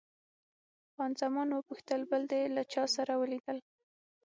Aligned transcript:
خان 0.93 1.11
زمان 1.21 1.47
وپوښتل، 1.51 2.01
بل 2.11 2.21
دې 2.31 2.41
له 2.55 2.63
چا 2.73 2.83
سره 2.95 3.13
ولیدل؟ 3.21 3.57